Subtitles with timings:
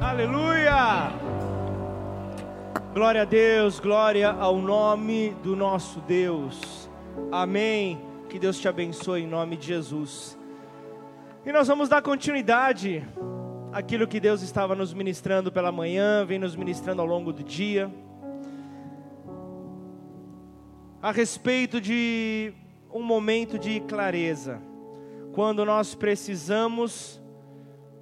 [0.00, 1.10] Aleluia!
[2.92, 6.90] Glória a Deus, glória ao nome do nosso Deus.
[7.32, 7.98] Amém.
[8.28, 10.38] Que Deus te abençoe em nome de Jesus.
[11.46, 13.06] E nós vamos dar continuidade
[13.72, 17.90] àquilo que Deus estava nos ministrando pela manhã, vem nos ministrando ao longo do dia.
[21.00, 22.52] A respeito de
[22.92, 24.60] um momento de clareza,
[25.32, 27.20] quando nós precisamos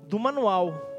[0.08, 0.93] do manual,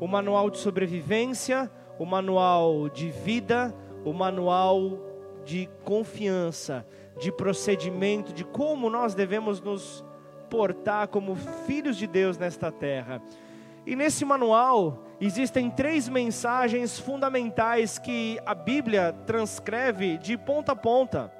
[0.00, 4.98] o manual de sobrevivência, o manual de vida, o manual
[5.44, 6.86] de confiança,
[7.18, 10.04] de procedimento, de como nós devemos nos
[10.48, 11.34] portar como
[11.66, 13.20] filhos de Deus nesta terra.
[13.86, 21.32] E nesse manual existem três mensagens fundamentais que a Bíblia transcreve de ponta a ponta.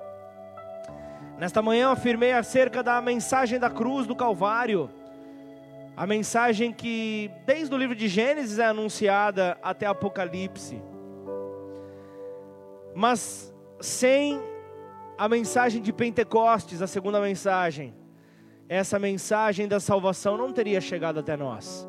[1.39, 4.91] Nesta manhã afirmei acerca da mensagem da cruz do Calvário,
[5.99, 10.81] a mensagem que desde o livro de Gênesis é anunciada até Apocalipse.
[12.95, 14.41] Mas sem
[15.19, 17.93] a mensagem de Pentecostes, a segunda mensagem,
[18.69, 21.89] essa mensagem da salvação não teria chegado até nós.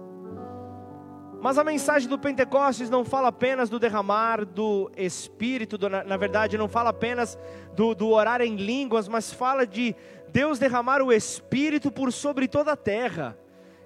[1.40, 6.18] Mas a mensagem do Pentecostes não fala apenas do derramar do Espírito, do, na, na,
[6.18, 7.38] verdade, não fala apenas
[7.76, 9.96] do, do orar em línguas, mas fala de
[10.30, 13.38] Deus derramar o Espírito por sobre toda a terra.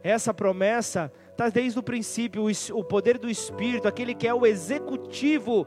[0.03, 5.65] Essa promessa está desde o princípio, o, poder do Espírito, aquele que é o executivo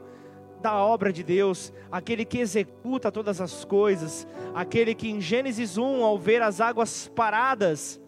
[0.61, 6.03] da obra de Deus, aquele que executa todas as coisas, aquele que em Gênesis 1,
[6.03, 7.99] ao ver as águas paradas,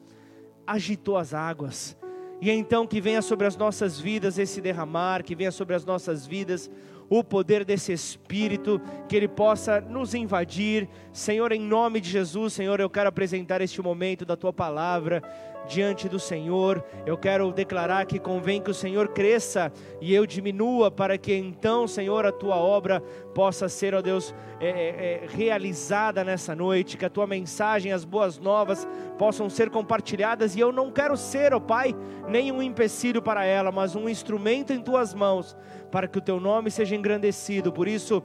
[0.68, 1.98] agitou as águas.
[2.40, 6.28] E então que venha sobre as nossas vidas esse derramar, que venha sobre as nossas
[6.28, 6.70] vidas
[7.10, 10.88] o poder desse Espírito, que Ele possa nos invadir.
[11.12, 15.24] Senhor, em nome de Jesus, Senhor, eu quero apresentar este momento da Tua palavra
[15.70, 16.84] diante do Senhor.
[17.06, 21.88] Eu quero declarar que convém que o Senhor cresça e eu diminua, para que então,
[21.88, 23.02] Senhor, a tua obra
[23.36, 28.04] possa ser, ó Deus, é, é, é, realizada nessa noite, que a tua mensagem, as
[28.04, 30.56] boas novas possam ser compartilhadas.
[30.56, 31.96] E eu não quero ser, ó Pai,
[32.28, 35.56] nem um empecilho para ela, mas um instrumento em tuas mãos,
[35.92, 37.72] para que o teu nome seja engrandecido.
[37.72, 38.24] Por isso,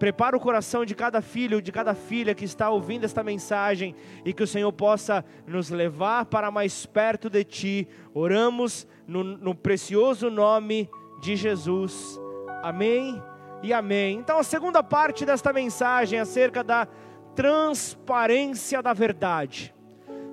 [0.00, 3.94] Prepara o coração de cada filho, de cada filha que está ouvindo esta mensagem
[4.24, 7.88] e que o Senhor possa nos levar para mais perto de Ti.
[8.14, 10.88] Oramos no, no precioso nome
[11.20, 12.18] de Jesus.
[12.62, 13.22] Amém
[13.62, 14.16] e amém.
[14.16, 16.88] Então, a segunda parte desta mensagem é acerca da
[17.34, 19.74] transparência da verdade.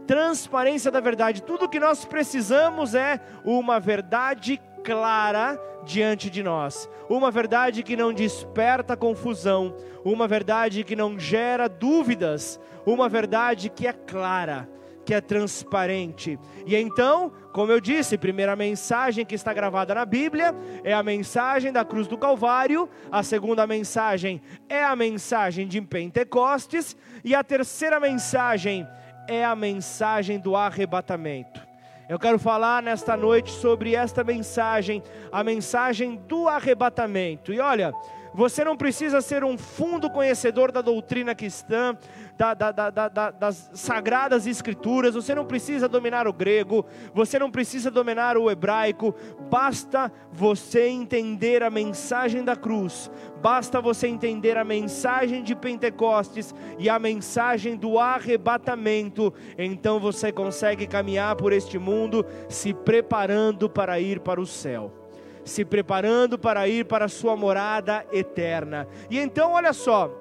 [0.07, 1.43] Transparência da verdade.
[1.43, 8.13] Tudo que nós precisamos é uma verdade clara diante de nós, uma verdade que não
[8.13, 14.69] desperta confusão, uma verdade que não gera dúvidas, uma verdade que é clara,
[15.05, 16.37] que é transparente.
[16.65, 20.53] E então, como eu disse, primeira mensagem que está gravada na Bíblia
[20.83, 26.95] é a mensagem da cruz do Calvário, a segunda mensagem é a mensagem de Pentecostes
[27.23, 28.85] e a terceira mensagem
[29.27, 31.66] é a mensagem do arrebatamento.
[32.09, 37.51] Eu quero falar nesta noite sobre esta mensagem, a mensagem do arrebatamento.
[37.51, 37.93] E olha,
[38.37, 41.97] você não precisa ser um fundo conhecedor da doutrina cristã,
[42.37, 47.89] da, da, da, das sagradas escrituras, você não precisa dominar o grego, você não precisa
[47.89, 49.15] dominar o hebraico,
[49.49, 53.09] basta você entender a mensagem da cruz,
[53.41, 60.85] basta você entender a mensagem de Pentecostes e a mensagem do arrebatamento, então você consegue
[60.85, 65.06] caminhar por este mundo se preparando para ir para o céu
[65.47, 68.87] se preparando para ir para a sua morada eterna.
[69.09, 70.11] E então, olha só,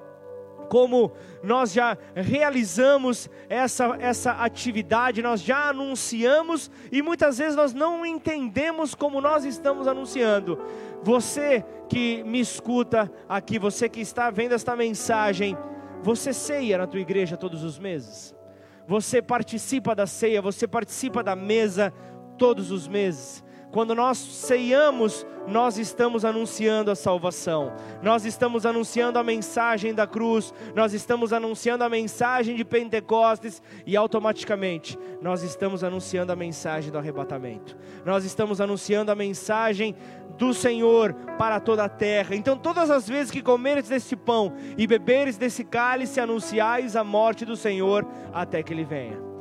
[0.69, 8.04] como nós já realizamos essa, essa atividade, nós já anunciamos e muitas vezes nós não
[8.04, 10.59] entendemos como nós estamos anunciando.
[11.03, 15.56] Você que me escuta aqui, você que está vendo esta mensagem,
[16.03, 18.34] você ceia na tua igreja todos os meses?
[18.87, 21.93] Você participa da ceia, você participa da mesa
[22.38, 23.44] todos os meses?
[23.76, 30.55] Quando nós ceiamos, nós estamos anunciando a salvação, nós estamos anunciando a mensagem da cruz,
[30.75, 36.96] nós estamos anunciando a mensagem de Pentecostes e automaticamente nós estamos anunciando a mensagem do
[36.96, 39.94] arrebatamento, nós estamos anunciando a mensagem
[40.38, 42.34] do Senhor para toda a terra.
[42.34, 47.44] Então, todas as vezes que comeres desse pão e beberes desse cálice, anunciais a morte
[47.44, 49.36] do Senhor até que Ele venha.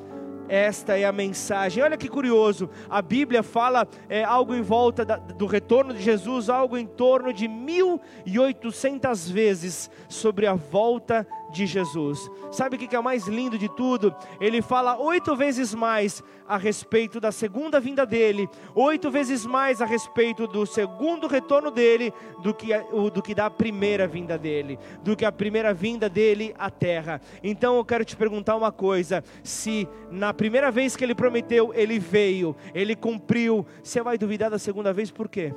[0.48, 1.84] Esta é a mensagem.
[1.84, 6.50] Olha que curioso, a Bíblia fala é, algo em volta da, do retorno de Jesus,
[6.50, 12.30] algo em torno de 1.800 vezes sobre a volta de Jesus.
[12.52, 14.14] Sabe o que é o mais lindo de tudo?
[14.40, 19.86] Ele fala oito vezes mais a respeito da segunda vinda dele, oito vezes mais a
[19.86, 22.14] respeito do segundo retorno dele,
[22.44, 22.68] do que,
[23.14, 27.22] do que da primeira vinda dele, do que a primeira vinda dele à terra.
[27.42, 31.98] Então eu quero te perguntar uma coisa: se na primeira vez que ele prometeu, ele
[31.98, 35.54] veio, ele cumpriu, você vai duvidar da segunda vez por quê?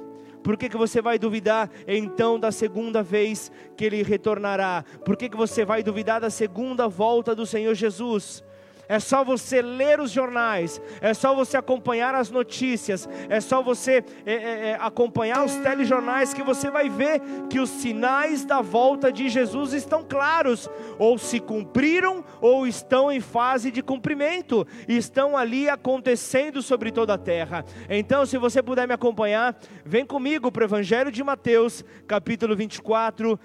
[0.48, 4.82] Por que, que você vai duvidar então da segunda vez que ele retornará?
[5.04, 8.42] Por que, que você vai duvidar da segunda volta do Senhor Jesus?
[8.88, 14.02] É só você ler os jornais, é só você acompanhar as notícias, é só você
[14.24, 17.20] é, é, é, acompanhar os telejornais que você vai ver
[17.50, 20.68] que os sinais da volta de Jesus estão claros,
[20.98, 27.18] ou se cumpriram, ou estão em fase de cumprimento, estão ali acontecendo sobre toda a
[27.18, 27.64] terra.
[27.90, 33.38] Então, se você puder me acompanhar, vem comigo para o Evangelho de Mateus, capítulo 24,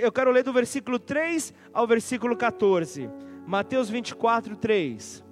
[0.00, 3.27] eu quero ler do versículo 3 ao versículo 14.
[3.48, 5.24] Mateus 24, 3.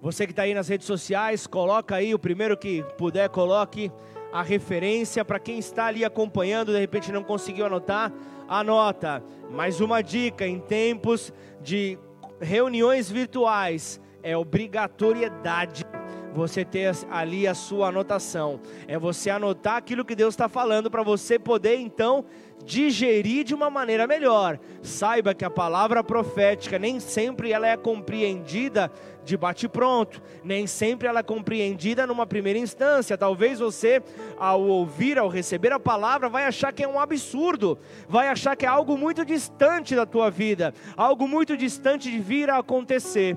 [0.00, 3.90] Você que está aí nas redes sociais, coloca aí, o primeiro que puder, coloque
[4.32, 8.12] a referência para quem está ali acompanhando, de repente não conseguiu anotar,
[8.46, 9.20] anota.
[9.50, 11.98] Mais uma dica: em tempos de
[12.40, 15.84] reuniões virtuais, é obrigatoriedade
[16.38, 18.60] você ter ali a sua anotação.
[18.86, 22.24] É você anotar aquilo que Deus está falando para você poder então
[22.64, 24.58] digerir de uma maneira melhor.
[24.80, 28.90] Saiba que a palavra profética nem sempre ela é compreendida
[29.24, 33.18] de bate pronto, nem sempre ela é compreendida numa primeira instância.
[33.18, 34.00] Talvez você
[34.38, 38.64] ao ouvir, ao receber a palavra, vai achar que é um absurdo, vai achar que
[38.64, 43.36] é algo muito distante da tua vida, algo muito distante de vir a acontecer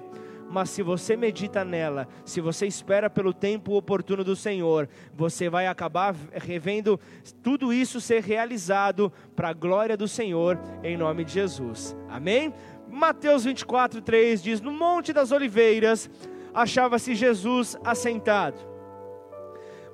[0.52, 5.66] mas se você medita nela, se você espera pelo tempo oportuno do Senhor, você vai
[5.66, 7.00] acabar revendo
[7.42, 11.96] tudo isso ser realizado para a glória do Senhor, em nome de Jesus.
[12.10, 12.54] Amém?
[12.90, 16.10] Mateus 24, 3 diz: No Monte das Oliveiras
[16.54, 18.58] achava-se Jesus assentado.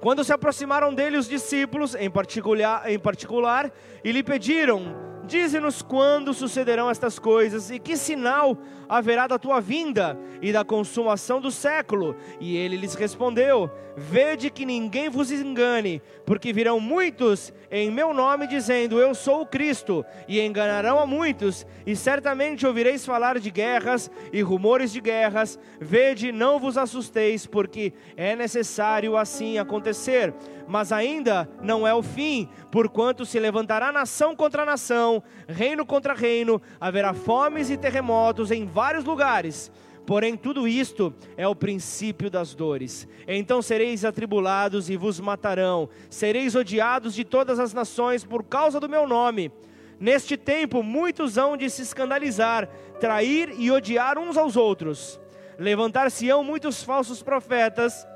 [0.01, 3.71] Quando se aproximaram dele os discípulos, em particular, em particular
[4.03, 8.57] e lhe pediram: Dize-nos quando sucederão estas coisas e que sinal
[8.87, 12.15] haverá da tua vinda e da consumação do século.
[12.39, 18.47] E ele lhes respondeu: Vede que ninguém vos engane, porque virão muitos em meu nome
[18.47, 21.65] dizendo: Eu sou o Cristo, e enganarão a muitos.
[21.85, 25.59] E certamente ouvireis falar de guerras e rumores de guerras.
[25.79, 30.33] Vede, não vos assusteis, porque é necessário assim acontecer
[30.67, 35.16] mas ainda não é o fim, porquanto se levantará nação contra nação,
[35.47, 39.71] reino contra reino, haverá fomes e terremotos em vários lugares.
[40.05, 43.07] Porém, tudo isto é o princípio das dores.
[43.27, 48.87] Então sereis atribulados e vos matarão, sereis odiados de todas as nações por causa do
[48.87, 49.51] meu nome.
[49.99, 52.69] Neste tempo, muitos hão de se escandalizar,
[52.99, 55.19] trair e odiar uns aos outros.
[55.59, 58.07] Levantar-se-ão muitos falsos profetas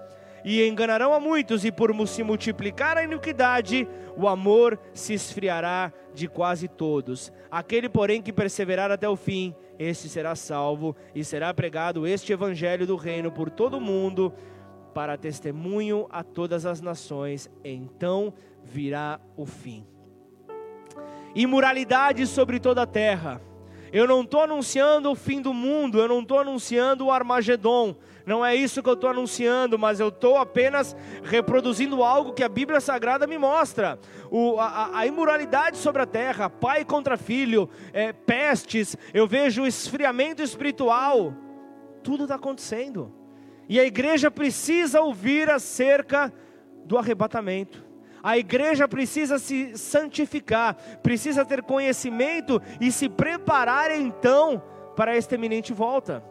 [0.43, 6.27] e enganarão a muitos, e por se multiplicar a iniquidade, o amor se esfriará de
[6.27, 7.31] quase todos.
[7.49, 12.88] Aquele, porém, que perseverar até o fim, este será salvo, e será pregado este evangelho
[12.88, 14.33] do reino por todo o mundo,
[14.93, 18.33] para testemunho a todas as nações, então
[18.63, 19.85] virá o fim.
[21.33, 23.41] Imoralidade sobre toda a terra.
[23.91, 27.95] Eu não estou anunciando o fim do mundo, eu não estou anunciando o Armagedon,
[28.25, 32.50] não é isso que eu estou anunciando, mas eu estou apenas reproduzindo algo que a
[32.50, 34.00] Bíblia Sagrada me mostra.
[34.29, 40.41] O, a, a, imoralidade sobre a terra, pai contra filho, é, pestes, eu vejo esfriamento
[40.41, 41.33] espiritual,
[42.01, 43.12] tudo está acontecendo.
[43.67, 46.31] E a igreja precisa ouvir acerca
[46.86, 47.90] do arrebatamento.
[48.24, 54.62] A igreja precisa se santificar, precisa ter conhecimento e se preparar então
[54.96, 56.24] para esta eminente volta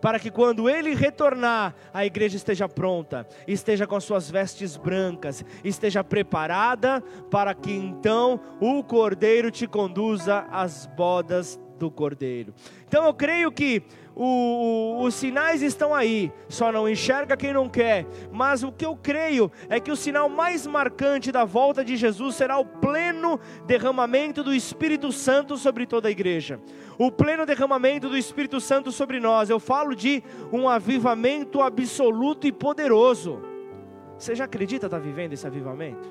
[0.00, 5.44] para que quando ele retornar, a igreja esteja pronta, esteja com as suas vestes brancas,
[5.64, 12.52] esteja preparada para que então o cordeiro te conduza às bodas do cordeiro.
[12.86, 13.82] Então eu creio que
[14.18, 18.04] o, o, os sinais estão aí, só não enxerga quem não quer.
[18.32, 22.34] Mas o que eu creio é que o sinal mais marcante da volta de Jesus
[22.34, 26.60] será o pleno derramamento do Espírito Santo sobre toda a igreja.
[26.98, 29.50] O pleno derramamento do Espírito Santo sobre nós.
[29.50, 30.20] Eu falo de
[30.52, 33.40] um avivamento absoluto e poderoso.
[34.18, 36.08] Você já acredita estar tá vivendo esse avivamento?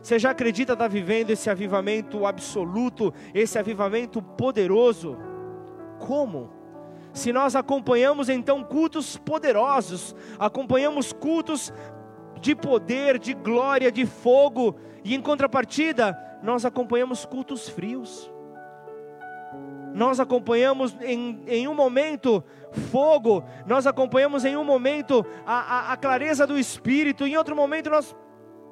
[0.00, 5.18] Você já acredita estar tá vivendo esse avivamento absoluto, esse avivamento poderoso?
[5.98, 6.61] Como?
[7.12, 11.72] Se nós acompanhamos então cultos poderosos, acompanhamos cultos
[12.40, 18.30] de poder, de glória, de fogo, e em contrapartida, nós acompanhamos cultos frios.
[19.94, 22.42] Nós acompanhamos em, em um momento
[22.90, 27.90] fogo, nós acompanhamos em um momento a, a, a clareza do Espírito, em outro momento
[27.90, 28.16] nós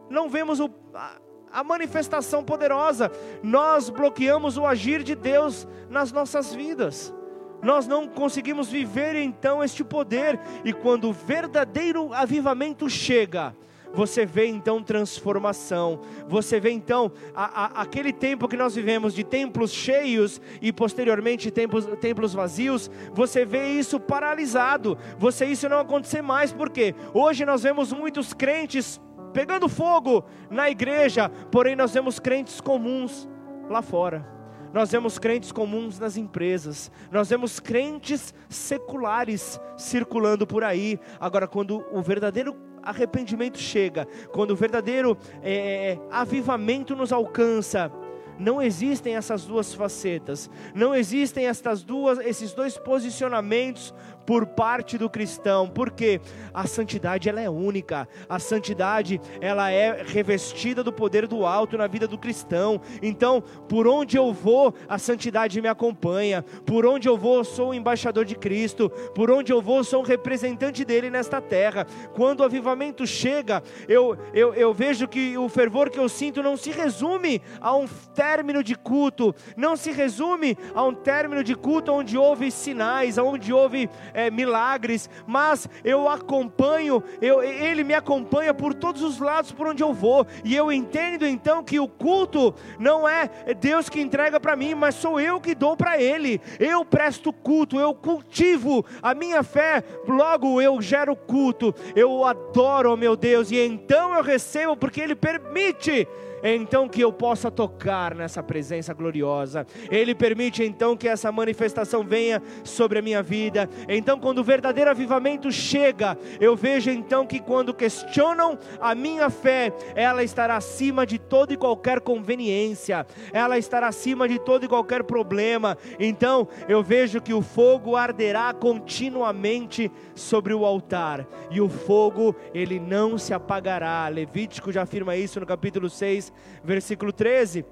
[0.09, 1.18] não vemos o, a,
[1.52, 7.14] a manifestação poderosa, nós bloqueamos o agir de Deus nas nossas vidas.
[7.62, 13.54] Nós não conseguimos viver então este poder, e quando o verdadeiro avivamento chega,
[13.92, 19.24] você vê então transformação, você vê então a, a, aquele tempo que nós vivemos de
[19.24, 26.22] templos cheios e posteriormente templos, templos vazios, você vê isso paralisado, você isso não acontecer
[26.22, 29.00] mais, porque hoje nós vemos muitos crentes
[29.32, 33.28] pegando fogo na igreja, porém nós vemos crentes comuns
[33.68, 34.39] lá fora.
[34.72, 40.98] Nós vemos crentes comuns nas empresas, nós vemos crentes seculares circulando por aí.
[41.18, 47.92] Agora, quando o verdadeiro arrependimento chega, quando o verdadeiro é, avivamento nos alcança,
[48.38, 53.94] não existem essas duas facetas, não existem essas duas, esses dois posicionamentos
[54.30, 56.20] por parte do cristão, porque
[56.54, 61.88] a santidade ela é única, a santidade ela é revestida do poder do alto na
[61.88, 62.80] vida do cristão.
[63.02, 66.44] Então, por onde eu vou, a santidade me acompanha.
[66.64, 68.88] Por onde eu vou, sou o embaixador de Cristo.
[69.16, 71.84] Por onde eu vou, sou um representante dele nesta terra.
[72.14, 76.56] Quando o avivamento chega, eu, eu, eu vejo que o fervor que eu sinto não
[76.56, 81.90] se resume a um término de culto, não se resume a um término de culto
[81.90, 88.74] onde houve sinais, onde houve é, milagres, mas eu acompanho, eu, Ele me acompanha por
[88.74, 93.08] todos os lados por onde eu vou, e eu entendo então que o culto não
[93.08, 96.40] é Deus que entrega para mim, mas sou eu que dou para Ele.
[96.58, 103.14] Eu presto culto, eu cultivo a minha fé, logo eu gero culto, eu adoro, meu
[103.14, 106.08] Deus, e então eu recebo porque Ele permite
[106.42, 109.66] então que eu possa tocar nessa presença gloriosa.
[109.90, 113.68] Ele permite então que essa manifestação venha sobre a minha vida.
[113.88, 119.73] Então, quando o verdadeiro avivamento chega, eu vejo então que quando questionam a minha fé,
[119.94, 125.04] ela estará acima de toda e qualquer conveniência, ela estará acima de todo e qualquer
[125.04, 125.76] problema.
[125.99, 132.78] Então, eu vejo que o fogo arderá continuamente sobre o altar, e o fogo ele
[132.78, 134.06] não se apagará.
[134.09, 136.29] Levítico já afirma isso no capítulo 6,
[136.62, 137.64] versículo 13.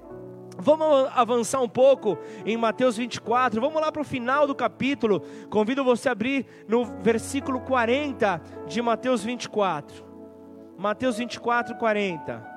[0.61, 5.21] Vamos avançar um pouco em Mateus 24, vamos lá para o final do capítulo.
[5.49, 10.03] Convido você a abrir no versículo 40 de Mateus 24.
[10.77, 12.49] Mateus 24, 40.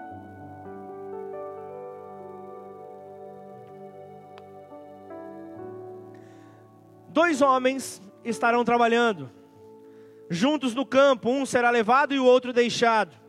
[7.09, 9.31] Dois homens estarão trabalhando,
[10.31, 13.22] juntos no campo, um será levado e o outro deixado.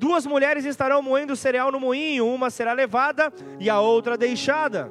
[0.00, 4.90] Duas mulheres estarão moendo cereal no moinho, uma será levada e a outra deixada.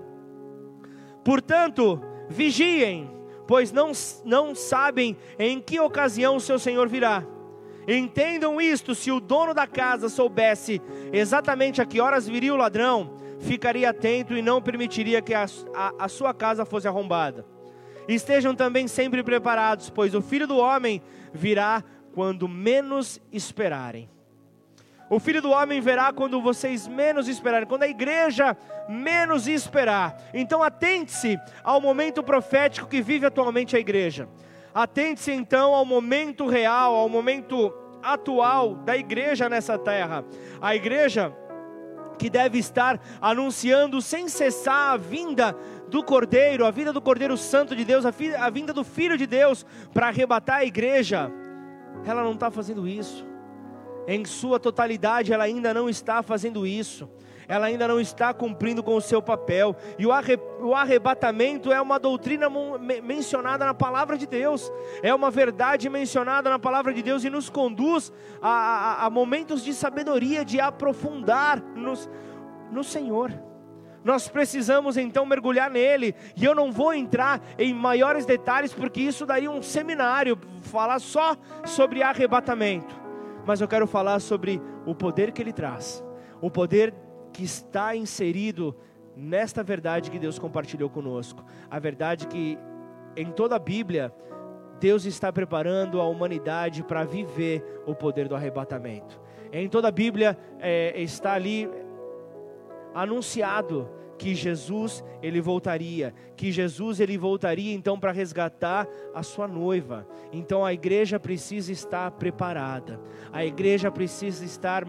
[1.25, 1.99] Portanto,
[2.29, 3.09] vigiem,
[3.47, 3.91] pois não,
[4.23, 7.25] não sabem em que ocasião seu senhor virá.
[7.87, 10.79] Entendam isto: se o dono da casa soubesse
[11.11, 16.05] exatamente a que horas viria o ladrão, ficaria atento e não permitiria que a, a,
[16.05, 17.43] a sua casa fosse arrombada.
[18.07, 21.01] Estejam também sempre preparados, pois o filho do homem
[21.33, 24.07] virá quando menos esperarem.
[25.09, 28.55] O filho do homem verá quando vocês menos esperarem, quando a igreja
[28.87, 30.15] menos esperar.
[30.33, 34.29] Então atente-se ao momento profético que vive atualmente a igreja.
[34.73, 37.73] Atente-se então ao momento real, ao momento
[38.03, 40.23] atual da igreja nessa terra.
[40.61, 41.35] A igreja
[42.19, 47.75] que deve estar anunciando sem cessar a vinda do Cordeiro, a vinda do Cordeiro Santo
[47.75, 51.31] de Deus, a vinda do Filho de Deus para arrebatar a igreja.
[52.05, 53.27] Ela não está fazendo isso
[54.09, 57.07] em sua totalidade, ela ainda não está fazendo isso.
[57.47, 59.75] Ela ainda não está cumprindo com o seu papel.
[59.99, 62.47] E o, arre, o arrebatamento é uma doutrina
[63.03, 64.71] mencionada na palavra de Deus,
[65.03, 68.11] é uma verdade mencionada na palavra de Deus e nos conduz
[68.41, 72.09] a, a, a momentos de sabedoria, de aprofundar nos,
[72.71, 73.31] no Senhor.
[74.03, 79.25] Nós precisamos então mergulhar nele, e eu não vou entrar em maiores detalhes, porque isso
[79.25, 81.35] daria um seminário, falar só
[81.65, 83.08] sobre arrebatamento
[83.49, 86.05] mas eu quero falar sobre o poder que ele traz,
[86.39, 86.93] o poder
[87.33, 88.75] que está inserido
[89.15, 92.59] nesta verdade que Deus compartilhou conosco, a verdade que
[93.17, 94.13] em toda a Bíblia
[94.79, 99.19] Deus está preparando a humanidade para viver o poder do arrebatamento.
[99.51, 101.67] Em toda a Bíblia é, está ali
[102.93, 108.85] anunciado que Jesus ele voltaria, que Jesus ele voltaria então para resgatar
[109.15, 110.05] a sua noiva.
[110.31, 112.99] Então a igreja precisa estar preparada.
[113.31, 114.85] A igreja precisa estar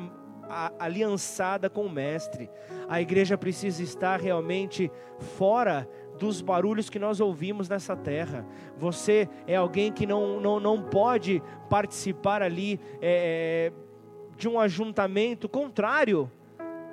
[0.79, 2.51] aliançada com o mestre.
[2.89, 8.45] A igreja precisa estar realmente fora dos barulhos que nós ouvimos nessa terra.
[8.77, 13.73] Você é alguém que não, não, não pode participar ali é,
[14.37, 16.31] de um ajuntamento contrário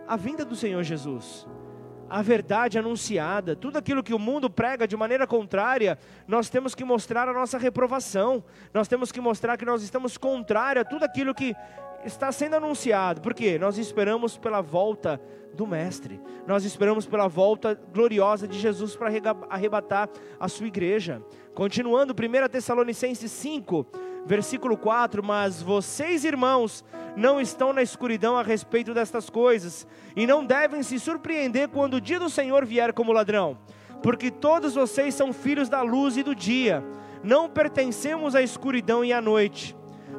[0.08, 1.48] à vinda do Senhor Jesus.
[2.10, 6.84] A verdade anunciada, tudo aquilo que o mundo prega de maneira contrária, nós temos que
[6.84, 11.36] mostrar a nossa reprovação, nós temos que mostrar que nós estamos contrário a tudo aquilo
[11.36, 11.54] que
[12.06, 15.20] está sendo anunciado, porque nós esperamos pela volta
[15.54, 19.10] do Mestre, nós esperamos pela volta gloriosa de Jesus para
[19.50, 20.10] arrebatar
[20.40, 21.22] a sua igreja.
[21.54, 23.86] Continuando, 1 Tessalonicenses 5,
[24.28, 26.84] versículo 4: Mas vocês, irmãos,
[27.16, 32.02] não estão na escuridão a respeito destas coisas, e não devem se surpreender quando o
[32.02, 33.58] dia do Senhor vier como ladrão,
[34.04, 36.84] porque todos vocês são filhos da luz e do dia,
[37.24, 39.76] não pertencemos à escuridão e à noite.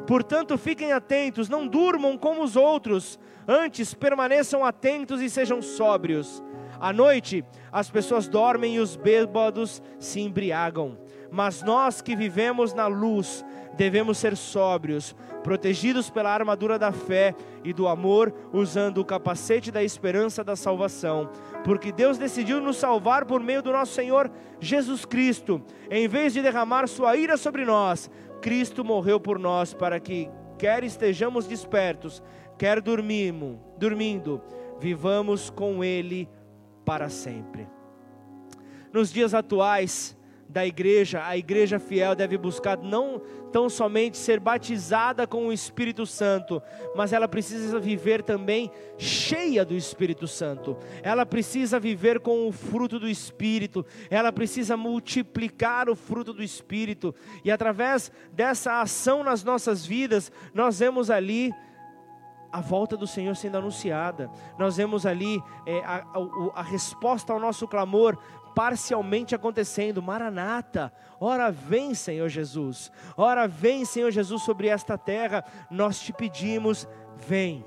[0.07, 6.43] Portanto, fiquem atentos, não durmam como os outros, antes permaneçam atentos e sejam sóbrios.
[6.81, 10.97] À noite, as pessoas dormem e os bêbados se embriagam.
[11.31, 13.45] Mas nós que vivemos na luz,
[13.75, 19.83] devemos ser sóbrios, protegidos pela armadura da fé e do amor, usando o capacete da
[19.83, 21.31] esperança da salvação.
[21.65, 24.31] Porque Deus decidiu nos salvar por meio do nosso Senhor
[24.61, 29.99] Jesus Cristo, em vez de derramar sua ira sobre nós Cristo morreu por nós para
[29.99, 32.23] que, quer estejamos despertos,
[32.57, 34.41] quer dormimos, dormindo,
[34.81, 36.29] vivamos com Ele
[36.85, 37.69] para sempre.
[38.93, 40.17] Nos dias atuais,
[40.59, 43.23] da igreja, a igreja fiel deve buscar não
[43.53, 46.61] tão somente ser batizada com o Espírito Santo,
[46.97, 50.77] mas ela precisa viver também cheia do Espírito Santo.
[51.01, 57.15] Ela precisa viver com o fruto do Espírito, ela precisa multiplicar o fruto do Espírito,
[57.45, 61.55] e através dessa ação nas nossas vidas, nós vemos ali
[62.51, 64.31] a volta do Senhor sendo anunciada.
[64.59, 68.19] Nós vemos ali é, a, a, a, resposta ao nosso clamor
[68.59, 70.03] parcialmente acontecendo.
[70.03, 72.91] Maranata, ora vem, Senhor Jesus.
[73.17, 75.45] Ora vem, Senhor Jesus, sobre esta terra.
[75.71, 76.85] Nós te pedimos,
[77.17, 77.65] vem.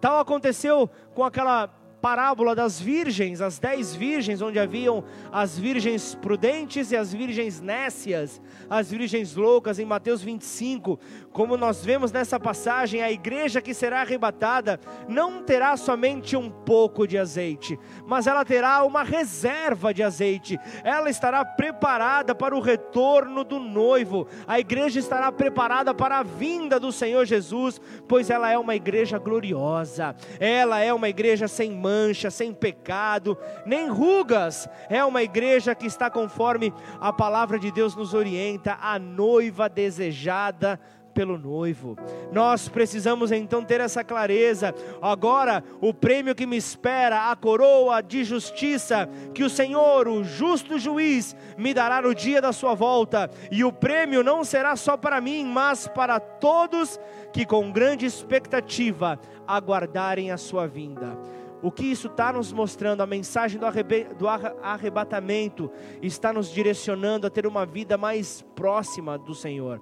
[0.00, 1.68] Tal aconteceu com aquela
[2.02, 8.42] parábola das virgens, as dez virgens, onde haviam as virgens prudentes e as virgens nécias,
[8.68, 10.98] as virgens loucas, em Mateus 25.
[11.32, 17.06] Como nós vemos nessa passagem, a igreja que será arrebatada não terá somente um pouco
[17.06, 23.44] de azeite, mas ela terá uma reserva de azeite, ela estará preparada para o retorno
[23.44, 28.58] do noivo, a igreja estará preparada para a vinda do Senhor Jesus, pois ela é
[28.58, 34.68] uma igreja gloriosa, ela é uma igreja sem mãe mancha, sem pecado, nem rugas.
[34.88, 40.80] É uma igreja que está conforme a palavra de Deus nos orienta, a noiva desejada
[41.12, 41.96] pelo noivo.
[42.32, 44.74] Nós precisamos então ter essa clareza.
[45.00, 50.78] Agora, o prêmio que me espera, a coroa de justiça que o Senhor, o justo
[50.78, 55.20] juiz, me dará no dia da sua volta, e o prêmio não será só para
[55.20, 56.98] mim, mas para todos
[57.32, 61.18] que com grande expectativa aguardarem a sua vinda.
[61.62, 65.70] O que isso está nos mostrando, a mensagem do, arrebatamento
[66.02, 69.80] está nos direcionando a ter uma vida mais próxima do Senhor.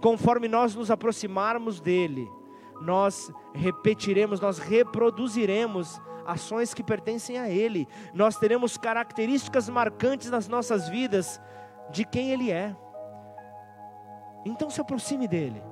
[0.00, 2.28] Conforme nós nos aproximarmos dEle,
[2.82, 7.88] nós repetiremos, nós reproduziremos ações que pertencem a Ele.
[8.12, 11.40] Nós teremos características marcantes nas nossas vidas
[11.90, 12.76] de quem Ele é.
[14.44, 15.71] Então se aproxime dEle.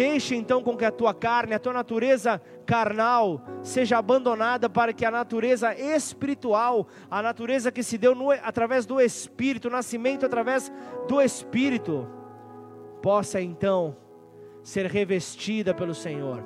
[0.00, 5.04] Deixe então com que a tua carne, a tua natureza carnal, seja abandonada para que
[5.04, 10.72] a natureza espiritual, a natureza que se deu no, através do Espírito, o nascimento através
[11.06, 12.08] do Espírito,
[13.02, 13.94] possa então
[14.62, 16.42] ser revestida pelo Senhor,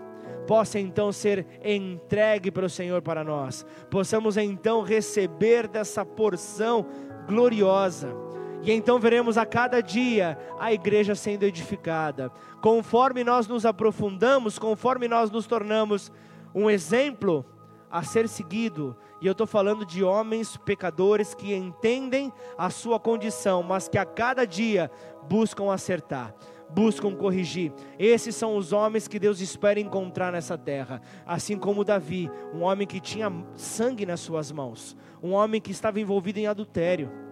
[0.49, 6.89] possa então ser entregue pelo Senhor para nós, possamos então receber dessa porção
[7.29, 8.34] gloriosa
[8.65, 12.31] e então veremos a cada dia a igreja sendo edificada.
[12.63, 16.11] Conforme nós nos aprofundamos, conforme nós nos tornamos
[16.55, 17.45] um exemplo
[17.91, 23.63] a ser seguido, e eu estou falando de homens pecadores que entendem a sua condição,
[23.63, 24.91] mas que a cada dia
[25.29, 26.35] buscam acertar
[26.67, 27.73] buscam corrigir.
[27.97, 31.01] Esses são os homens que Deus espera encontrar nessa terra.
[31.25, 36.01] Assim como Davi, um homem que tinha sangue nas suas mãos, um homem que estava
[36.01, 37.24] envolvido em adultério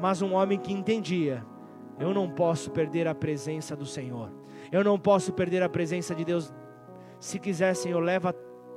[0.00, 1.44] mas um homem que entendia:
[1.98, 4.30] eu não posso perder a presença do Senhor,
[4.70, 6.52] eu não posso perder a presença de Deus.
[7.18, 8.32] Se quiser, Senhor, leva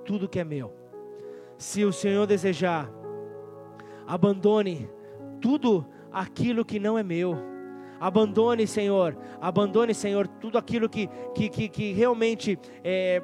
[0.06, 0.74] tudo que é meu.
[1.58, 2.90] Se o Senhor desejar,
[4.08, 4.90] abandone
[5.42, 7.38] tudo aquilo que não é meu.
[8.00, 13.22] Abandone, Senhor, abandone, Senhor, tudo aquilo que, que, que, que realmente é,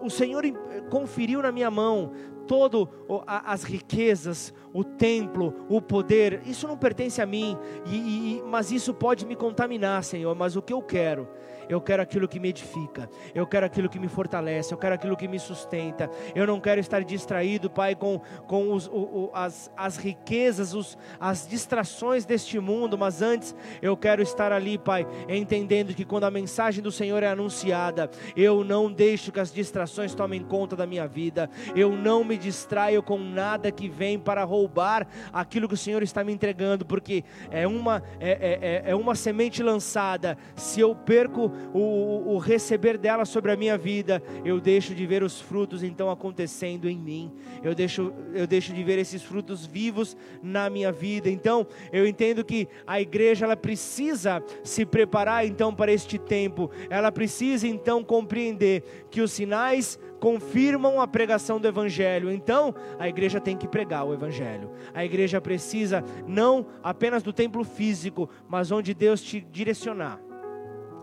[0.00, 0.44] o Senhor
[0.90, 2.12] conferiu na minha mão,
[2.46, 2.88] todo
[3.26, 7.56] as riquezas, o templo, o poder, isso não pertence a mim,
[7.86, 10.34] e, e, mas isso pode me contaminar, Senhor.
[10.34, 11.28] Mas o que eu quero
[11.68, 15.16] eu quero aquilo que me edifica, eu quero aquilo que me fortalece, eu quero aquilo
[15.16, 16.10] que me sustenta.
[16.34, 20.96] Eu não quero estar distraído, Pai, com, com os, o, o, as, as riquezas, os,
[21.20, 26.30] as distrações deste mundo, mas antes eu quero estar ali, Pai, entendendo que quando a
[26.30, 31.06] mensagem do Senhor é anunciada, eu não deixo que as distrações tomem conta da minha
[31.06, 36.02] vida, eu não me distraio com nada que vem para roubar aquilo que o Senhor
[36.02, 40.94] está me entregando, porque é uma, é, é, é, é uma semente lançada, se eu
[40.94, 45.82] perco o, o receber dela sobre a minha vida, eu deixo de ver os frutos
[45.82, 47.32] então acontecendo em mim.
[47.62, 51.28] Eu deixo, eu deixo de ver esses frutos vivos na minha vida.
[51.28, 56.70] Então, eu entendo que a igreja ela precisa se preparar então para este tempo.
[56.90, 62.30] Ela precisa então compreender que os sinais confirmam a pregação do Evangelho.
[62.30, 64.70] Então, a igreja tem que pregar o Evangelho.
[64.92, 70.27] A igreja precisa não apenas do templo físico, mas onde Deus te direcionar.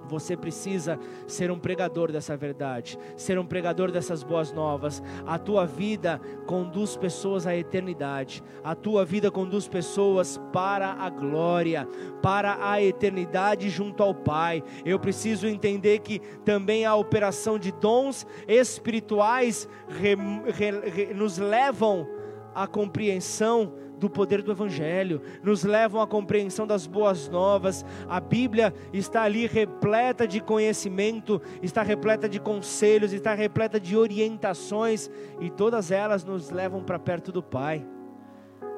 [0.07, 5.01] Você precisa ser um pregador dessa verdade, ser um pregador dessas boas novas.
[5.25, 11.87] A tua vida conduz pessoas à eternidade, a tua vida conduz pessoas para a glória,
[12.21, 14.63] para a eternidade junto ao Pai.
[14.83, 20.15] Eu preciso entender que também a operação de dons espirituais re,
[20.51, 22.07] re, re, nos levam
[22.53, 27.85] à compreensão do poder do Evangelho, nos levam à compreensão das boas novas.
[28.07, 35.09] A Bíblia está ali repleta de conhecimento, está repleta de conselhos, está repleta de orientações,
[35.39, 37.85] e todas elas nos levam para perto do Pai.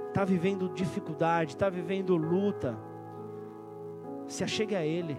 [0.10, 2.78] Está vivendo dificuldade, está vivendo luta,
[4.28, 5.18] se achegue a Ele,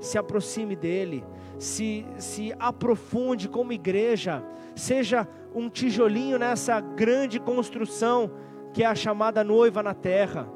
[0.00, 1.24] se aproxime dEle,
[1.58, 4.42] se, se aprofunde como igreja,
[4.74, 8.30] seja um tijolinho nessa grande construção
[8.72, 10.48] que é a chamada noiva na terra,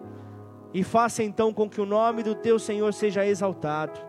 [0.72, 4.00] e faça então com que o nome do teu Senhor seja exaltado.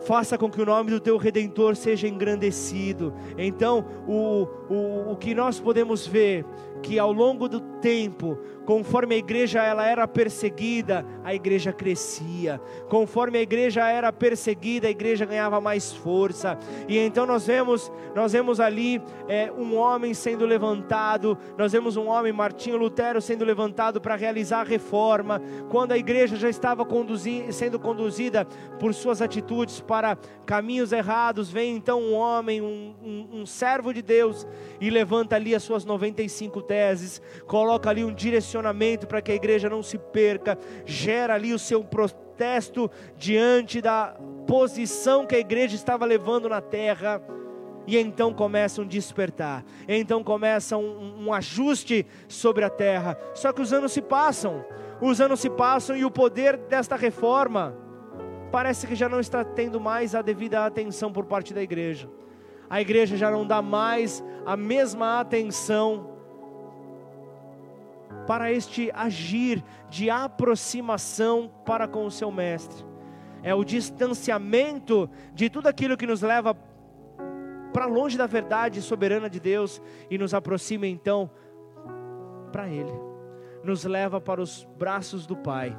[0.00, 3.12] Faça com que o nome do teu redentor seja engrandecido.
[3.36, 6.44] Então, o, o, o que nós podemos ver
[6.82, 12.60] que ao longo do tempo, conforme a igreja ela era perseguida, a igreja crescia.
[12.88, 16.58] Conforme a igreja era perseguida, a igreja ganhava mais força.
[16.88, 21.38] E então nós vemos, nós vemos ali é, um homem sendo levantado.
[21.56, 25.40] Nós vemos um homem, Martinho Lutero, sendo levantado para realizar a reforma.
[25.68, 28.44] Quando a igreja já estava conduzi sendo conduzida
[28.78, 34.02] por suas atitudes para caminhos errados, vem então um homem, um, um, um servo de
[34.02, 34.46] Deus
[34.80, 39.70] e levanta ali as suas 95 teses, coloca ali um direcionamento para que a igreja
[39.70, 46.04] não se perca, gera ali o seu protesto diante da posição que a igreja estava
[46.04, 47.22] levando na terra.
[47.86, 53.16] E então começa um despertar, então começa um, um ajuste sobre a terra.
[53.32, 54.64] Só que os anos se passam,
[55.00, 57.76] os anos se passam e o poder desta reforma
[58.50, 62.08] parece que já não está tendo mais a devida atenção por parte da igreja.
[62.68, 66.15] A igreja já não dá mais a mesma atenção
[68.26, 72.84] para este agir de aproximação para com o seu mestre.
[73.42, 76.56] É o distanciamento de tudo aquilo que nos leva
[77.72, 81.30] para longe da verdade soberana de Deus e nos aproxima então
[82.50, 82.92] para Ele,
[83.62, 85.76] nos leva para os braços do Pai.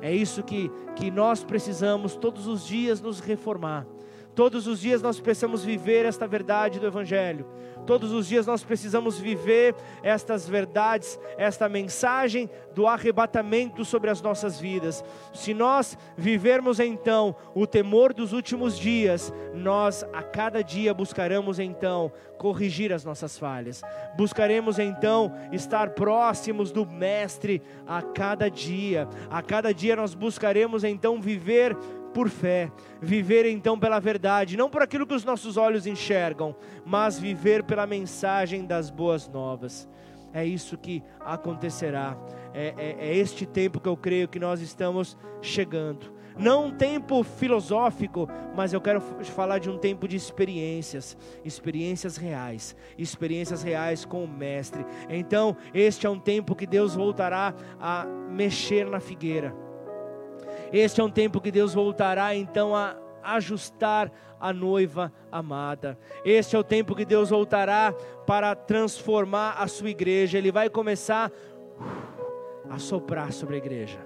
[0.00, 3.86] É isso que, que nós precisamos todos os dias nos reformar.
[4.34, 7.46] Todos os dias nós precisamos viver esta verdade do Evangelho.
[7.86, 14.60] Todos os dias nós precisamos viver estas verdades, esta mensagem do arrebatamento sobre as nossas
[14.60, 15.04] vidas.
[15.34, 22.12] Se nós vivermos então o temor dos últimos dias, nós a cada dia buscaremos então
[22.38, 23.82] corrigir as nossas falhas.
[24.16, 29.08] Buscaremos então estar próximos do Mestre a cada dia.
[29.28, 31.76] A cada dia nós buscaremos então viver
[32.12, 32.70] por fé,
[33.00, 37.86] viver então pela verdade, não por aquilo que os nossos olhos enxergam, mas viver pela
[37.86, 39.88] mensagem das boas novas.
[40.32, 42.16] É isso que acontecerá.
[42.54, 46.20] É, é, é este tempo que eu creio que nós estamos chegando.
[46.38, 52.74] Não um tempo filosófico, mas eu quero falar de um tempo de experiências, experiências reais,
[52.96, 54.86] experiências reais com o Mestre.
[55.08, 59.54] Então, este é um tempo que Deus voltará a mexer na figueira
[60.72, 65.98] este é um tempo que Deus voltará então a ajustar a noiva amada.
[66.24, 67.94] Este é o tempo que Deus voltará
[68.26, 70.38] para transformar a sua igreja.
[70.38, 71.30] Ele vai começar
[72.68, 73.98] a soprar sobre a igreja.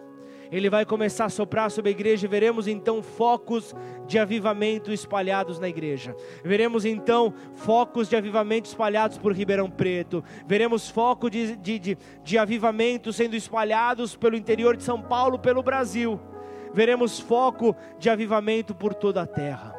[0.50, 3.74] Ele vai começar a soprar sobre a igreja e veremos então focos
[4.06, 6.14] de avivamento espalhados na igreja.
[6.44, 10.22] Veremos então focos de avivamento espalhados por Ribeirão Preto.
[10.46, 15.62] Veremos focos de, de, de, de avivamento sendo espalhados pelo interior de São Paulo, pelo
[15.62, 16.20] Brasil.
[16.74, 19.74] Veremos foco de avivamento por toda a terra.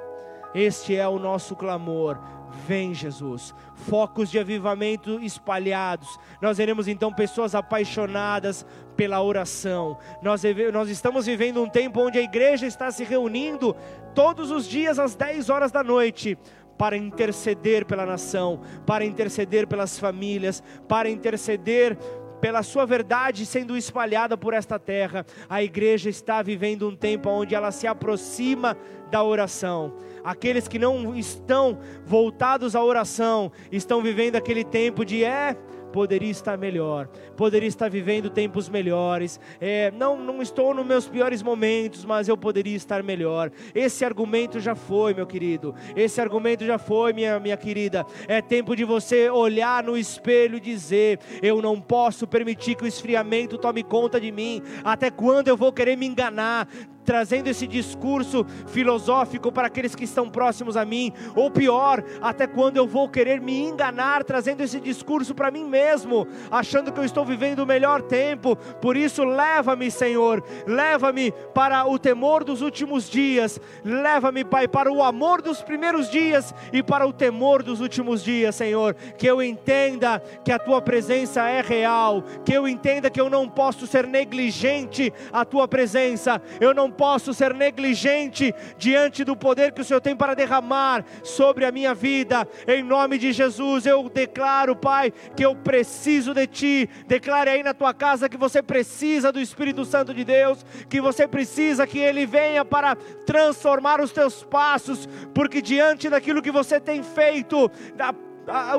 [0.55, 2.17] Este é o nosso clamor.
[2.65, 3.53] Vem, Jesus.
[3.75, 6.17] Focos de avivamento espalhados.
[6.41, 9.97] Nós veremos então pessoas apaixonadas pela oração.
[10.21, 13.75] Nós, nós estamos vivendo um tempo onde a igreja está se reunindo
[14.13, 16.38] todos os dias às 10 horas da noite
[16.77, 21.97] para interceder pela nação, para interceder pelas famílias, para interceder
[22.45, 25.25] pela sua verdade sendo espalhada por esta terra.
[25.49, 28.77] A igreja está vivendo um tempo onde ela se aproxima
[29.10, 29.95] da oração.
[30.23, 35.58] Aqueles que não estão voltados à oração estão vivendo aquele tempo de é
[35.95, 39.39] poderia estar melhor, poderia estar vivendo tempos melhores.
[39.62, 43.49] É, não, não estou nos meus piores momentos, mas eu poderia estar melhor.
[43.73, 45.73] Esse argumento já foi, meu querido.
[45.95, 48.05] Esse argumento já foi, minha, minha querida.
[48.27, 52.88] É tempo de você olhar no espelho e dizer: Eu não posso permitir que o
[52.88, 54.62] esfriamento tome conta de mim.
[54.84, 56.67] Até quando eu vou querer me enganar?
[57.05, 62.77] Trazendo esse discurso filosófico para aqueles que estão próximos a mim, ou pior, até quando
[62.77, 67.23] eu vou querer me enganar, trazendo esse discurso para mim mesmo, achando que eu estou
[67.23, 68.55] vivendo o melhor tempo.
[68.81, 75.03] Por isso, leva-me, Senhor, leva-me para o temor dos últimos dias, leva-me, Pai, para o
[75.03, 78.95] amor dos primeiros dias e para o temor dos últimos dias, Senhor.
[79.17, 83.47] Que eu entenda que a tua presença é real, que eu entenda que eu não
[83.47, 89.81] posso ser negligente à tua presença, eu não posso ser negligente diante do poder que
[89.81, 92.47] o Senhor tem para derramar sobre a minha vida.
[92.67, 96.89] Em nome de Jesus, eu declaro, Pai, que eu preciso de Ti.
[97.08, 101.27] Declare aí na tua casa que você precisa do Espírito Santo de Deus, que você
[101.27, 107.03] precisa que Ele venha para transformar os teus passos, porque diante daquilo que você tem
[107.03, 108.13] feito, da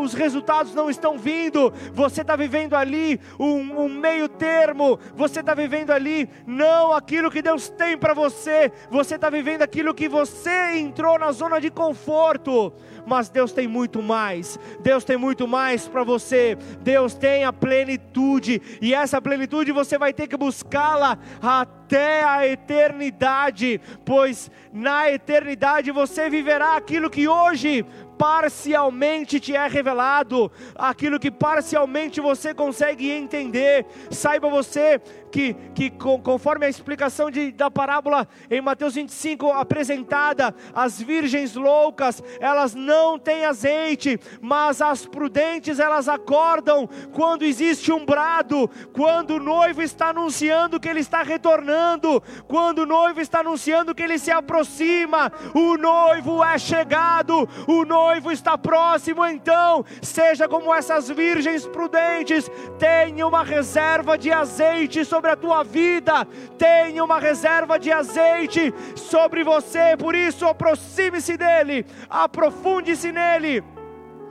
[0.00, 5.54] os resultados não estão vindo, você está vivendo ali um, um, meio termo, você está
[5.54, 10.76] vivendo ali não aquilo que Deus tem para você, você está vivendo aquilo que você
[10.78, 12.72] entrou na zona de conforto,
[13.06, 18.60] mas Deus tem muito mais, Deus tem muito mais para você, Deus tem a plenitude,
[18.80, 26.28] e essa plenitude você vai ter que buscá-la até a eternidade, pois na eternidade você
[26.28, 27.84] viverá aquilo que hoje
[28.18, 33.86] parcialmente te é revelado, aquilo que parcialmente você consegue entender.
[34.10, 41.00] Saiba você que, que conforme a explicação de, da parábola em Mateus 25 apresentada, as
[41.00, 48.70] virgens loucas, elas não têm azeite, mas as prudentes elas acordam quando existe um brado,
[48.92, 54.02] quando o noivo está anunciando que ele está retornando, quando o noivo está anunciando que
[54.02, 61.08] ele se aproxima, o noivo é chegado, o noivo está próximo, então, seja como essas
[61.08, 66.24] virgens prudentes, tenha uma reserva de azeite sobre sobre a tua vida,
[66.56, 73.64] tenha uma reserva de azeite sobre você, por isso aproxime-se dele, aprofunde-se nele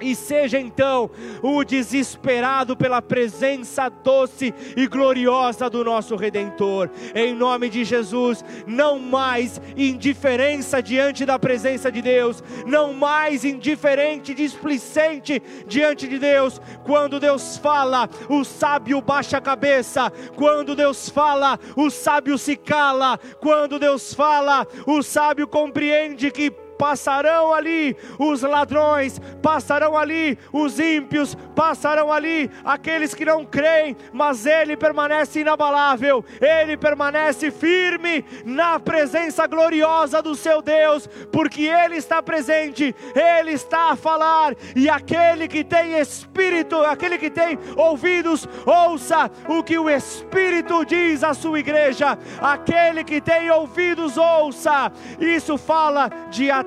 [0.02, 1.10] e seja então
[1.42, 8.44] o desesperado pela presença doce e gloriosa do nosso Redentor, em nome de Jesus.
[8.68, 16.60] Não mais indiferença diante da presença de Deus, não mais indiferente, displicente diante de Deus.
[16.84, 23.20] Quando Deus fala, o sábio baixa a cabeça, quando Deus fala, o sábio se cala,
[23.40, 31.36] quando Deus fala, o sábio compreende que passarão ali os ladrões, passarão ali os ímpios,
[31.56, 39.48] passarão ali aqueles que não creem, mas ele permanece inabalável, ele permanece firme na presença
[39.48, 45.64] gloriosa do seu Deus, porque ele está presente, ele está a falar, e aquele que
[45.64, 52.18] tem espírito, aquele que tem ouvidos, ouça o que o Espírito diz à sua igreja,
[52.40, 56.65] aquele que tem ouvidos, ouça, isso fala de atenção,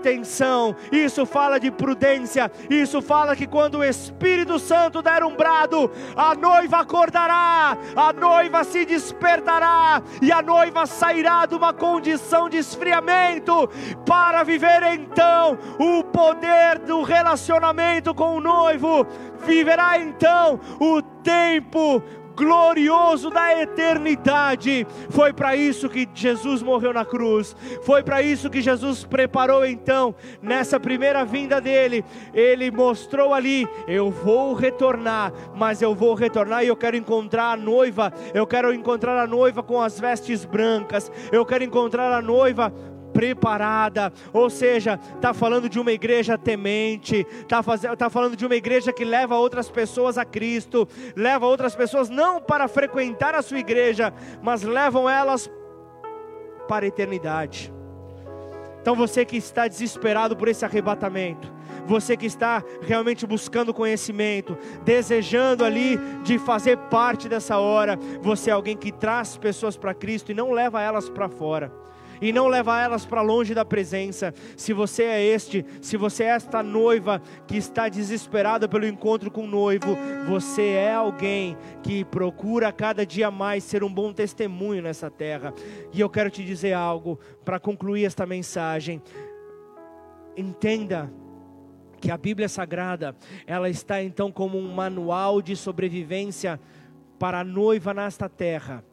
[0.93, 6.35] isso fala de prudência, isso fala que quando o Espírito Santo der um brado, a
[6.35, 13.69] noiva acordará, a noiva se despertará e a noiva sairá de uma condição de esfriamento
[14.07, 19.07] para viver então o poder do relacionamento com o noivo,
[19.45, 22.03] viverá então o tempo
[22.39, 24.87] glorioso da eternidade.
[25.11, 27.57] Foi para isso que Jesus morreu na cruz.
[27.83, 32.05] Foi para isso que Jesus preparou então nessa primeira vinda dele.
[32.33, 37.57] Ele mostrou ali: eu vou retornar, mas eu vou retornar e eu quero encontrar a
[37.57, 38.13] noiva.
[38.33, 41.11] Eu quero encontrar a noiva com as vestes brancas.
[41.33, 42.73] Eu quero encontrar a noiva
[43.19, 47.61] preparada, ou seja, está falando de uma igreja temente, está
[47.97, 52.41] tá falando de uma igreja que leva outras pessoas a Cristo, leva outras pessoas não
[52.41, 55.51] para frequentar a sua igreja, mas levam elas
[56.69, 57.75] para a eternidade.
[58.81, 61.53] Então você que está desesperado por esse arrebatamento,
[61.89, 68.53] você que está realmente buscando conhecimento, desejando ali de fazer parte dessa hora, você é
[68.53, 71.88] alguém que traz pessoas para Cristo e não leva elas para fora
[72.21, 74.35] e não levar elas para longe da presença.
[74.57, 79.45] Se você é este, se você é esta noiva que está desesperada pelo encontro com
[79.45, 85.11] o noivo, você é alguém que procura cada dia mais ser um bom testemunho nessa
[85.11, 85.53] terra.
[85.93, 89.03] E eu quero te dizer algo para concluir esta mensagem.
[90.37, 91.13] Entenda
[92.01, 96.61] que a Bíblia Sagrada, ela está então como um manual de sobrevivência
[97.19, 98.85] para a noiva nesta terra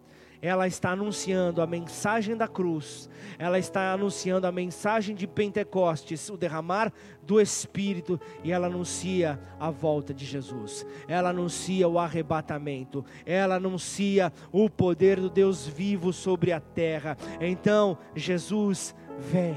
[0.45, 6.37] ela está anunciando a mensagem da cruz, ela está anunciando a mensagem de Pentecostes, o
[6.37, 13.55] derramar do Espírito, e ela anuncia a volta de Jesus, ela anuncia o arrebatamento, ela
[13.55, 17.17] anuncia o poder do Deus vivo sobre a terra.
[17.41, 19.55] Então, Jesus vem,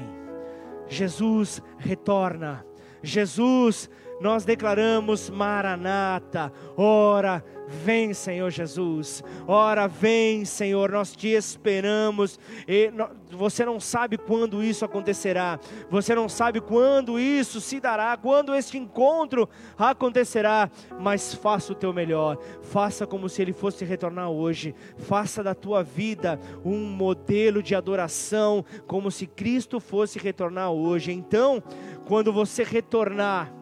[0.87, 2.65] Jesus retorna,
[3.03, 12.91] Jesus nós declaramos Maranata, ora vem Senhor Jesus, ora vem Senhor, nós te esperamos, e
[13.31, 18.77] você não sabe quando isso acontecerá, você não sabe quando isso se dará, quando este
[18.77, 25.43] encontro acontecerá, mas faça o teu melhor, faça como se ele fosse retornar hoje, faça
[25.43, 31.63] da tua vida um modelo de adoração, como se Cristo fosse retornar hoje, então,
[32.05, 33.58] quando você retornar,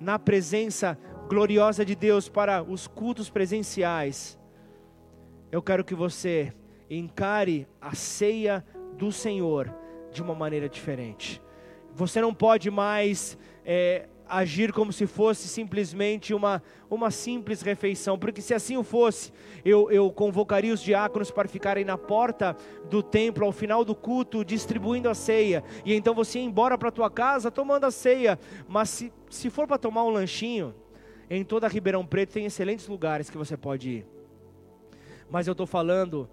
[0.00, 4.38] na presença gloriosa de Deus para os cultos presenciais,
[5.50, 6.52] eu quero que você
[6.88, 8.64] encare a ceia
[8.96, 9.72] do Senhor
[10.12, 11.42] de uma maneira diferente.
[11.92, 18.40] Você não pode mais é, agir como se fosse simplesmente uma, uma simples refeição, porque
[18.40, 19.32] se assim o fosse,
[19.64, 22.56] eu, eu convocaria os diáconos para ficarem na porta
[22.90, 26.90] do templo ao final do culto, distribuindo a ceia, e então você ia embora para
[26.90, 30.74] tua casa tomando a ceia, mas se, se for para tomar um lanchinho,
[31.28, 34.06] em toda Ribeirão Preto tem excelentes lugares que você pode ir,
[35.30, 36.28] mas eu estou falando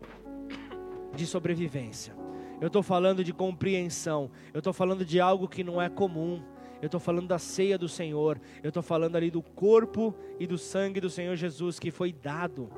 [1.16, 2.24] de sobrevivência.
[2.62, 6.42] Eu estou falando de compreensão, eu estou falando de algo que não é comum,
[6.84, 10.58] eu estou falando da ceia do Senhor, eu estou falando ali do corpo e do
[10.58, 12.70] sangue do Senhor Jesus que foi dado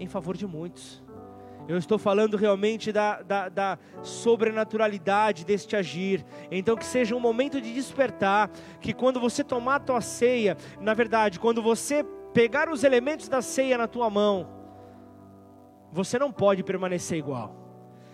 [0.00, 1.00] em favor de muitos.
[1.68, 6.26] Eu estou falando realmente da, da, da, sobrenaturalidade deste agir.
[6.50, 8.50] Então, que seja um momento de despertar.
[8.80, 13.40] Que quando você tomar a tua ceia, na verdade, quando você pegar os elementos da
[13.40, 14.48] ceia na tua mão,
[15.92, 17.54] você não pode permanecer igual.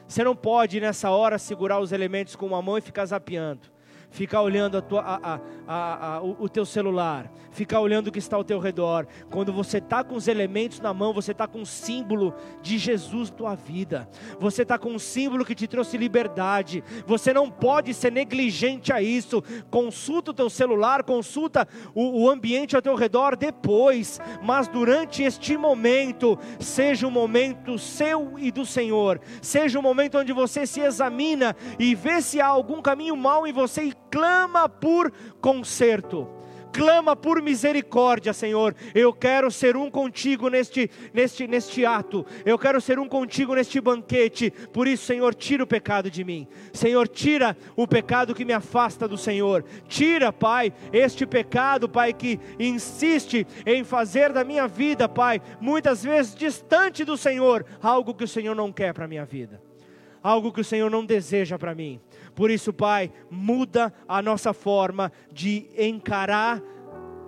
[0.06, 3.74] Você não pode nessa hora segurar os elementos com uma mão e ficar zapeando
[4.10, 8.36] ficar olhando a tua, a, a, o, o teu celular, ficar olhando o que está
[8.36, 9.06] ao teu redor.
[9.30, 13.30] Quando você está com os elementos na mão, você está com o símbolo de Jesus
[13.30, 14.08] tua vida.
[14.38, 16.82] Você está com um símbolo que te trouxe liberdade.
[17.06, 19.42] Você não pode ser negligente a isso.
[19.70, 25.56] Consulta o teu celular, consulta o, o ambiente ao teu redor depois, mas durante este
[25.56, 29.20] momento, seja um momento seu e do Senhor.
[29.40, 33.52] Seja um momento onde você se examina e vê se há algum caminho mal em
[33.52, 36.36] você e clama por conserto
[36.76, 38.76] clama por misericórdia, Senhor.
[38.94, 42.26] Eu quero ser um contigo neste, neste, neste ato.
[42.44, 44.50] Eu quero ser um contigo neste banquete.
[44.50, 46.46] Por isso, Senhor, tira o pecado de mim.
[46.74, 49.64] Senhor, tira o pecado que me afasta do Senhor.
[49.88, 56.34] Tira, Pai, este pecado, Pai, que insiste em fazer da minha vida, Pai, muitas vezes
[56.34, 59.62] distante do Senhor, algo que o Senhor não quer para a minha vida.
[60.22, 62.00] Algo que o Senhor não deseja para mim.
[62.36, 66.62] Por isso, Pai, muda a nossa forma de encarar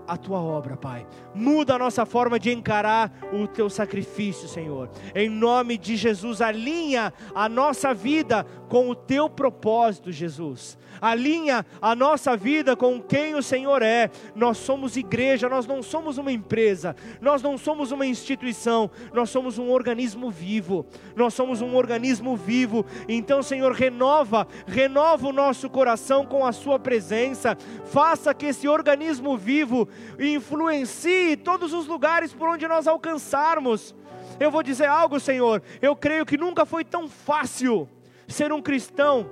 [0.07, 1.07] a tua obra, Pai.
[1.39, 4.91] Muda a nossa forma de encarar o teu sacrifício, Senhor.
[5.15, 10.77] Em nome de Jesus, alinha a nossa vida com o teu propósito, Jesus.
[11.01, 14.11] Alinha a nossa vida com quem o Senhor é.
[14.35, 19.59] Nós somos igreja, nós não somos uma empresa, nós não somos uma instituição, nós somos
[19.59, 20.85] um organismo vivo.
[21.15, 22.85] Nós somos um organismo vivo.
[23.09, 27.57] Então, Senhor, renova, renova o nosso coração com a sua presença.
[27.85, 33.95] Faça que esse organismo vivo influencie todos os lugares por onde nós alcançarmos.
[34.41, 35.63] Eu vou dizer algo, Senhor.
[35.83, 37.89] Eu creio que nunca foi tão fácil
[38.27, 39.31] ser um cristão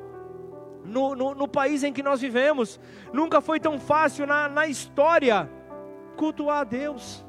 [0.85, 2.81] no, no, no, país em que nós vivemos.
[3.13, 5.51] Nunca foi tão fácil na, na história
[6.17, 7.25] cultuar a Deus.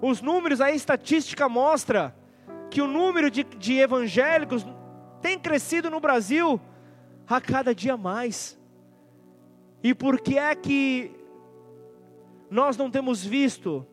[0.00, 2.14] Os números, a estatística mostra
[2.70, 4.64] que o número de, de evangélicos
[5.20, 6.60] tem crescido no Brasil
[7.28, 8.58] a cada dia mais.
[9.82, 11.10] E por que é que
[12.50, 13.86] nós não temos visto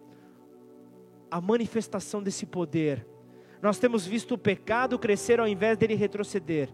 [1.30, 3.06] a manifestação desse poder?
[3.62, 6.70] Nós temos visto o pecado crescer ao invés dele retroceder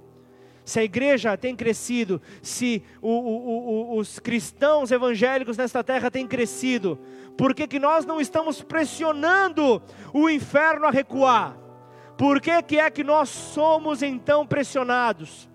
[0.65, 6.25] se a igreja tem crescido, se o, o, o, os cristãos evangélicos nesta terra têm
[6.25, 6.97] crescido,
[7.37, 9.81] por que, que nós não estamos pressionando
[10.13, 11.57] o inferno a recuar?
[12.17, 15.49] Por que, que é que nós somos então pressionados?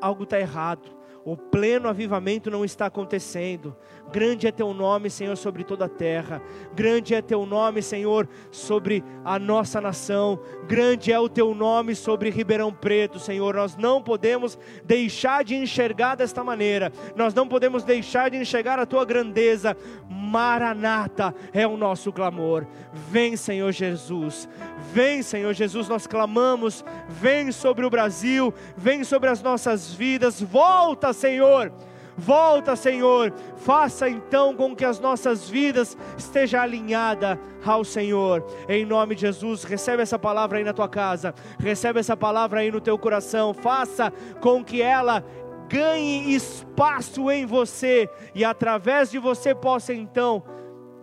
[0.00, 0.94] Algo está errado
[1.24, 3.74] o pleno avivamento não está acontecendo.
[4.14, 6.40] Grande é teu nome, Senhor, sobre toda a terra.
[6.72, 10.38] Grande é teu nome, Senhor, sobre a nossa nação.
[10.68, 13.56] Grande é o teu nome sobre Ribeirão Preto, Senhor.
[13.56, 16.92] Nós não podemos deixar de enxergar desta maneira.
[17.16, 19.76] Nós não podemos deixar de enxergar a tua grandeza.
[20.08, 22.68] Maranata é o nosso clamor.
[22.92, 24.48] Vem, Senhor Jesus.
[24.92, 26.84] Vem, Senhor Jesus, nós clamamos.
[27.08, 30.40] Vem sobre o Brasil, vem sobre as nossas vidas.
[30.40, 31.72] Volta, Senhor.
[32.16, 33.32] Volta, Senhor.
[33.56, 38.44] Faça então com que as nossas vidas estejam alinhadas ao Senhor.
[38.68, 41.34] Em nome de Jesus, recebe essa palavra aí na tua casa.
[41.58, 43.52] Recebe essa palavra aí no teu coração.
[43.52, 45.24] Faça com que ela
[45.68, 50.42] ganhe espaço em você e através de você possa então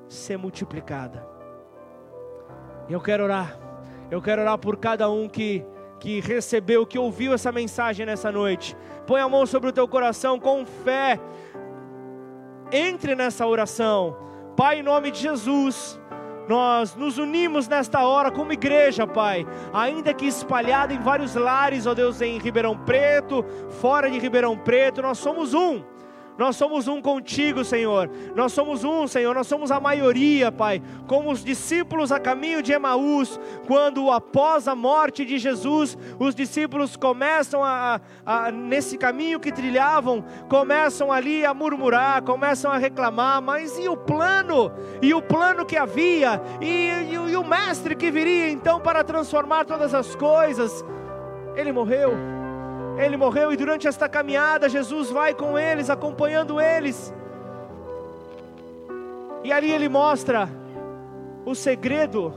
[0.08, 1.28] ser multiplicada.
[2.90, 3.58] Eu quero orar.
[4.10, 5.66] Eu quero orar por cada um que
[6.02, 8.76] que recebeu, que ouviu essa mensagem nessa noite.
[9.06, 11.20] Põe a mão sobre o teu coração com fé.
[12.72, 14.18] Entre nessa oração.
[14.58, 16.00] Pai, em nome de Jesus,
[16.50, 21.94] nós nos unimos nesta hora como igreja, Pai, ainda que espalhada em vários lares, ó
[21.94, 23.46] Deus, em Ribeirão Preto,
[23.80, 25.84] fora de Ribeirão Preto, nós somos um
[26.42, 28.10] nós somos um contigo, Senhor.
[28.36, 29.36] Nós somos um, Senhor.
[29.36, 30.82] Nós somos a maioria, Pai.
[31.06, 36.96] Como os discípulos a caminho de Emaús, quando após a morte de Jesus, os discípulos
[36.96, 43.40] começam a, a nesse caminho que trilhavam, começam ali a murmurar, começam a reclamar.
[43.40, 44.72] Mas e o plano?
[45.00, 46.42] E o plano que havia?
[46.60, 50.84] E, e, e o mestre que viria então para transformar todas as coisas?
[51.56, 52.31] Ele morreu
[52.98, 57.14] ele morreu e durante esta caminhada Jesus vai com eles, acompanhando eles.
[59.44, 60.50] E ali ele mostra
[61.46, 62.34] o segredo,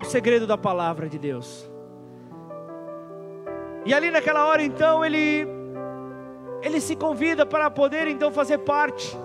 [0.00, 1.68] o segredo da palavra de Deus.
[3.84, 5.46] E ali naquela hora então ele
[6.62, 9.16] ele se convida para poder então fazer parte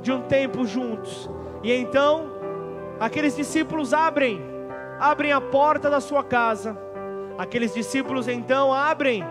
[0.00, 1.28] de um tempo juntos.
[1.62, 2.30] E então
[3.00, 4.40] aqueles discípulos abrem
[4.98, 6.87] abrem a porta da sua casa
[7.38, 9.24] Aqueles discípulos então abrem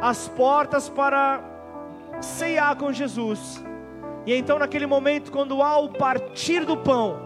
[0.00, 1.42] as portas para
[2.20, 3.62] ceiar com Jesus.
[4.24, 7.18] E então, naquele momento, quando há o partir do pão,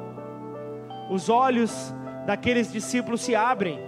[1.11, 1.95] os olhos
[2.27, 3.79] daqueles discípulos se abrem,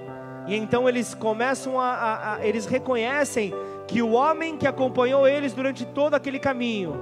[0.46, 3.54] e então eles começam a, a, a, eles reconhecem
[3.86, 6.94] que o homem que acompanhou eles durante todo aquele caminho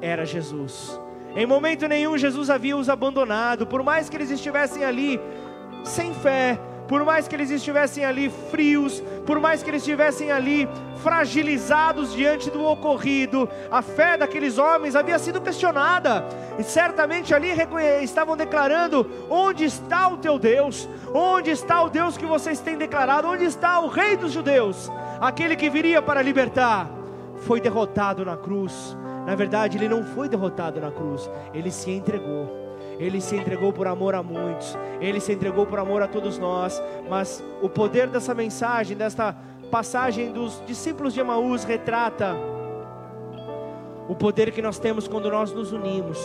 [0.00, 1.00] era Jesus.
[1.34, 5.18] Em momento nenhum Jesus havia os abandonado, por mais que eles estivessem ali
[5.84, 6.58] sem fé,
[6.88, 10.68] por mais que eles estivessem ali frios, por mais que eles estivessem ali
[11.02, 16.24] fragilizados diante do ocorrido, a fé daqueles homens havia sido questionada,
[16.58, 17.48] e certamente ali
[18.02, 20.88] estavam declarando: onde está o teu Deus?
[21.14, 23.28] Onde está o Deus que vocês têm declarado?
[23.28, 24.90] Onde está o Rei dos Judeus?
[25.20, 26.90] Aquele que viria para libertar,
[27.38, 28.96] foi derrotado na cruz.
[29.26, 32.61] Na verdade, ele não foi derrotado na cruz, ele se entregou.
[33.02, 36.80] Ele se entregou por amor a muitos, ele se entregou por amor a todos nós,
[37.10, 39.36] mas o poder dessa mensagem, desta
[39.72, 42.36] passagem dos discípulos de Emaús retrata
[44.08, 46.18] o poder que nós temos quando nós nos unimos.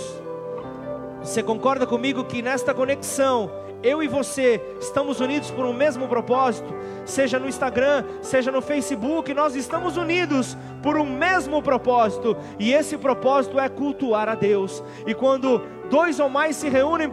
[1.21, 3.49] Você concorda comigo que nesta conexão
[3.83, 6.73] eu e você estamos unidos por um mesmo propósito,
[7.05, 12.97] seja no Instagram, seja no Facebook, nós estamos unidos por um mesmo propósito, e esse
[12.97, 14.83] propósito é cultuar a Deus.
[15.05, 17.11] E quando dois ou mais se reúnem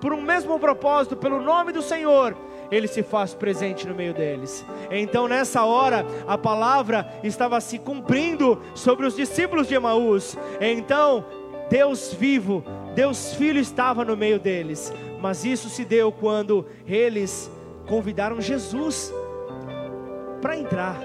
[0.00, 2.36] por um mesmo propósito, pelo nome do Senhor,
[2.70, 4.64] ele se faz presente no meio deles.
[4.90, 10.36] Então, nessa hora, a palavra estava se cumprindo sobre os discípulos de Emaús.
[10.60, 11.24] Então,
[11.70, 12.64] Deus vivo,
[12.94, 14.92] Deus Filho estava no meio deles.
[15.20, 17.50] Mas isso se deu quando eles
[17.86, 19.12] convidaram Jesus
[20.40, 20.98] para entrar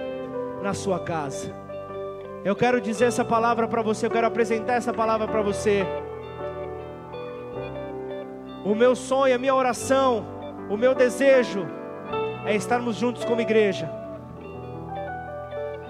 [0.62, 1.54] na sua casa.
[2.44, 5.86] Eu quero dizer essa palavra para você, eu quero apresentar essa palavra para você.
[8.66, 10.26] O meu sonho, a minha oração,
[10.70, 11.68] o meu desejo
[12.46, 14.01] é estarmos juntos como igreja.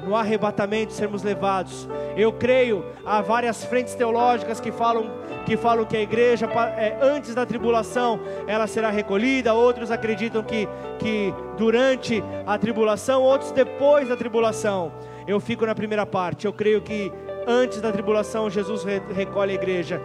[0.06, 1.88] No arrebatamento sermos levados.
[2.18, 6.46] Eu creio, há várias frentes teológicas que falam que falam que a igreja
[6.78, 10.68] é, antes da tribulação ela será recolhida, outros acreditam que,
[11.00, 14.92] que durante a tribulação, outros depois da tribulação.
[15.28, 16.46] Eu fico na primeira parte.
[16.46, 17.12] Eu creio que
[17.48, 18.84] antes da tribulação, Jesus
[19.14, 20.02] recolhe a igreja,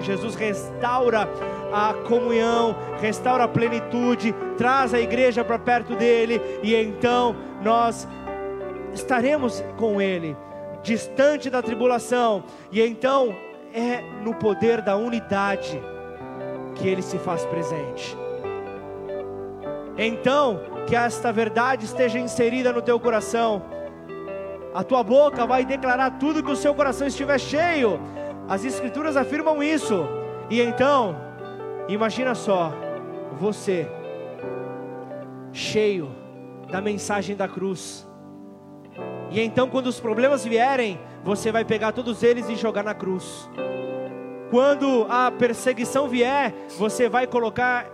[0.00, 1.28] Jesus restaura
[1.72, 8.08] a comunhão, restaura a plenitude, traz a igreja para perto dele, e então nós
[8.94, 10.36] estaremos com ele,
[10.82, 13.34] distante da tribulação, e então
[13.72, 15.80] é no poder da unidade
[16.74, 18.16] que ele se faz presente.
[19.96, 23.62] Então, que esta verdade esteja inserida no teu coração
[24.74, 27.98] a tua boca vai declarar tudo que o seu coração estiver cheio.
[28.48, 30.06] As Escrituras afirmam isso.
[30.48, 31.16] E então,
[31.88, 32.72] imagina só,
[33.38, 33.88] você,
[35.52, 36.10] cheio
[36.70, 38.07] da mensagem da cruz.
[39.30, 43.48] E então, quando os problemas vierem, você vai pegar todos eles e jogar na cruz.
[44.50, 47.86] Quando a perseguição vier, você vai colocar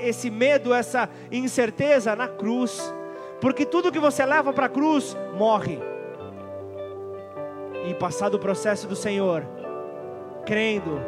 [0.00, 2.92] esse medo, essa incerteza na cruz
[3.44, 5.78] porque tudo que você leva para a cruz morre.
[7.86, 9.44] E passado o processo do Senhor,
[10.46, 10.98] crendo,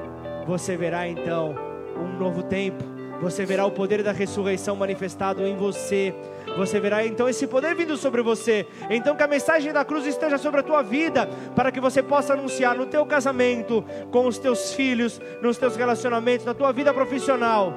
[0.46, 1.54] você verá então
[1.96, 2.95] um novo tempo.
[3.20, 6.14] Você verá o poder da ressurreição manifestado em você.
[6.56, 8.66] Você verá então esse poder vindo sobre você.
[8.90, 12.34] Então que a mensagem da cruz esteja sobre a tua vida, para que você possa
[12.34, 17.72] anunciar no teu casamento, com os teus filhos, nos teus relacionamentos, na tua vida profissional.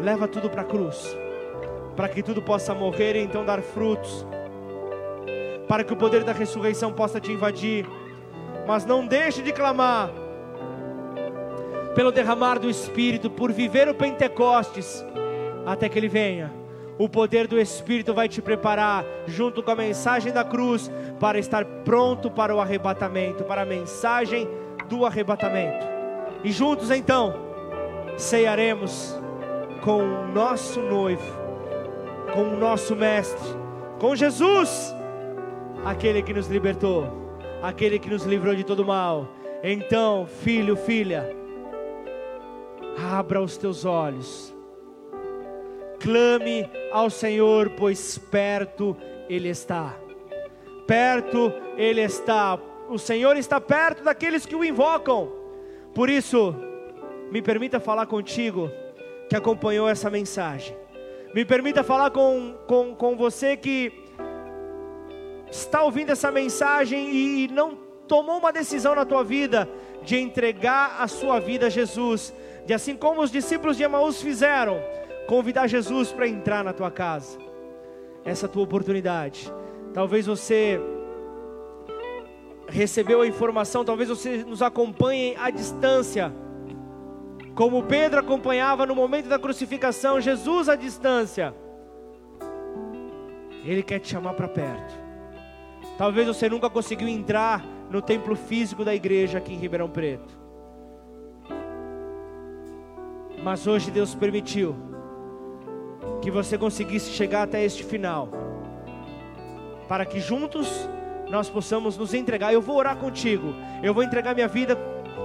[0.00, 1.16] Leva tudo para a cruz
[1.96, 4.26] para que tudo possa morrer e então dar frutos,
[5.66, 7.86] para que o poder da ressurreição possa te invadir.
[8.66, 10.10] Mas não deixe de clamar
[11.96, 15.04] pelo derramar do Espírito, por viver o Pentecostes,
[15.66, 16.52] até que ele venha.
[16.96, 20.88] O poder do Espírito vai te preparar, junto com a mensagem da cruz,
[21.18, 24.48] para estar pronto para o arrebatamento, para a mensagem
[24.88, 25.84] do arrebatamento.
[26.44, 27.34] E juntos então,
[28.16, 29.18] ceiaremos
[29.82, 31.46] com o nosso noivo
[32.32, 33.48] com o nosso Mestre,
[33.98, 34.94] com Jesus,
[35.84, 37.08] aquele que nos libertou,
[37.62, 39.28] aquele que nos livrou de todo mal.
[39.62, 41.35] Então, filho, filha,
[42.96, 44.54] abra os teus olhos,
[46.00, 48.96] clame ao Senhor, pois perto
[49.28, 49.94] Ele está.
[50.86, 52.58] Perto Ele está.
[52.88, 55.32] O Senhor está perto daqueles que o invocam.
[55.94, 56.54] Por isso,
[57.30, 58.70] me permita falar contigo
[59.28, 60.76] que acompanhou essa mensagem.
[61.34, 63.92] Me permita falar com, com, com você que
[65.50, 67.76] está ouvindo essa mensagem e não
[68.06, 69.68] tomou uma decisão na tua vida
[70.02, 72.32] de entregar a sua vida a Jesus,
[72.66, 74.78] de assim como os discípulos de Emaús fizeram,
[75.26, 77.38] convidar Jesus para entrar na tua casa.
[78.24, 79.52] Essa é a tua oportunidade.
[79.94, 80.80] Talvez você
[82.68, 86.32] recebeu a informação, talvez você nos acompanhe à distância
[87.56, 91.54] como Pedro acompanhava no momento da crucificação, Jesus à distância.
[93.64, 94.94] Ele quer te chamar para perto.
[95.96, 100.45] Talvez você nunca conseguiu entrar no templo físico da igreja aqui em Ribeirão Preto.
[103.46, 104.74] Mas hoje Deus permitiu
[106.20, 108.28] que você conseguisse chegar até este final,
[109.86, 110.68] para que juntos
[111.30, 112.52] nós possamos nos entregar.
[112.52, 114.76] Eu vou orar contigo, eu vou entregar minha vida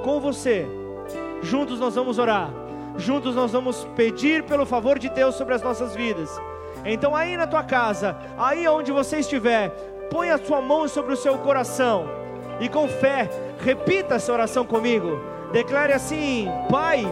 [0.04, 0.68] com você.
[1.42, 2.52] Juntos nós vamos orar.
[2.96, 6.30] Juntos nós vamos pedir pelo favor de Deus sobre as nossas vidas.
[6.86, 9.70] Então, aí na tua casa, aí onde você estiver,
[10.12, 12.06] põe a sua mão sobre o seu coração
[12.60, 15.20] e com fé, repita essa oração comigo.
[15.52, 17.04] Declare assim: Pai,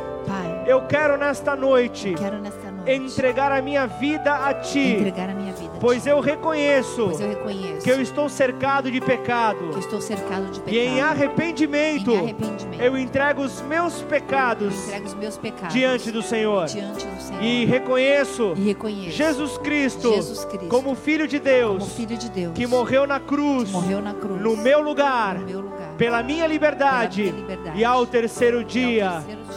[0.69, 4.97] eu quero nesta noite, quero nesta entregar a minha vida a ti.
[4.97, 9.69] A vida pois eu reconheço, pois eu reconheço que eu estou cercado de pecado.
[9.73, 10.75] Que estou cercado de pecado.
[10.75, 16.11] E em arrependimento, em arrependimento eu entrego os meus pecados, entrego os meus pecados diante
[16.11, 16.65] do Senhor.
[16.67, 17.43] Diante do Senhor.
[17.43, 22.53] E reconheço, e reconheço Jesus, Cristo, Jesus Cristo como filho de Deus, filho de Deus
[22.53, 26.47] que morreu na cruz, morreu na cruz no meu lugar, no meu lugar pela minha
[26.47, 29.48] liberdade, pela minha liberdade e ao terceiro dia, ao terceiro dia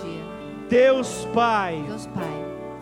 [0.73, 2.25] Deus Pai, Deus Pai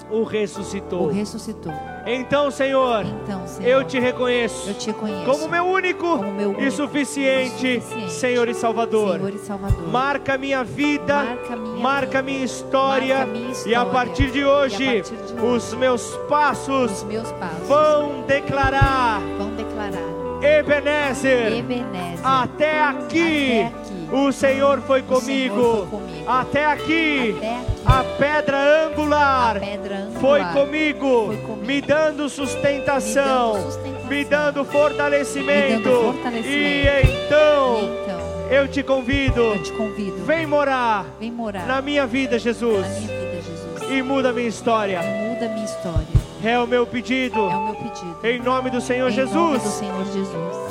[0.09, 1.09] o o ressuscitou.
[1.09, 1.73] ressuscitou.
[2.07, 6.51] Então, Senhor, Então, Senhor, eu te reconheço eu te conheço como meu único como meu
[6.51, 9.17] único e suficiente e suficiente Senhor e Salvador.
[9.17, 9.89] Senhor e Salvador.
[9.89, 14.45] Marca minha vida, Marca minha marca minha história, marca minha e a história, partir de
[14.45, 21.59] hoje, partir de hoje, os meus Os passos meus passos vão declarar vão declarar Ebenezer.
[21.59, 22.25] Ebenezer.
[22.25, 23.80] Até aqui, Até aqui,
[24.13, 25.87] o Senhor foi o Senhor comigo.
[25.91, 26.25] foi comigo.
[26.31, 31.67] Até aqui, Até aqui, a pedra angular a pedra angular foi comigo, foi comigo.
[31.67, 34.09] me dando sustentação, Me dando sustentação.
[34.11, 35.79] me dando fortalecimento.
[35.79, 36.49] Me dando fortalecimento.
[36.49, 41.81] E E então, então, eu te convido, eu te convido, vem morar vem morar na
[41.81, 43.91] minha vida, Jesus, na minha vida, Jesus.
[43.91, 45.01] e muda a minha história.
[45.01, 46.21] Muda minha história.
[46.43, 48.17] É o meu pedido, É o meu pedido.
[48.25, 49.63] em nome do Senhor em nome Jesus.
[49.63, 50.71] do Senhor Jesus.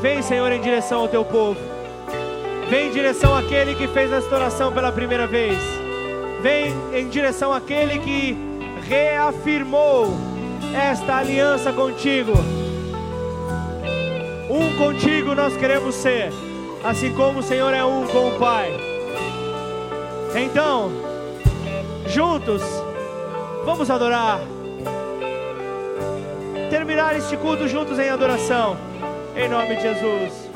[0.00, 1.58] Vem, Senhor, em direção ao teu povo.
[2.68, 5.58] Vem em direção àquele que fez esta oração pela primeira vez.
[6.42, 8.36] Vem em direção àquele que
[8.86, 10.08] reafirmou
[10.74, 12.32] esta aliança contigo.
[14.50, 16.30] Um contigo nós queremos ser,
[16.84, 18.70] assim como o Senhor é um com o Pai.
[20.34, 20.90] Então,
[22.06, 22.62] juntos,
[23.64, 24.40] vamos adorar.
[26.68, 28.76] Terminar este culto juntos em adoração.
[29.34, 30.47] Em nome de Jesus.